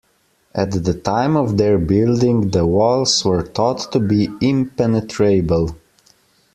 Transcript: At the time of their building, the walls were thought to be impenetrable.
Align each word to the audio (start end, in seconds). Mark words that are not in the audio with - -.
At 0.55 0.83
the 0.83 0.95
time 0.95 1.35
of 1.37 1.57
their 1.57 1.77
building, 1.77 2.49
the 2.49 2.65
walls 2.65 3.23
were 3.23 3.43
thought 3.45 3.91
to 3.91 3.99
be 3.99 4.29
impenetrable. 4.41 5.75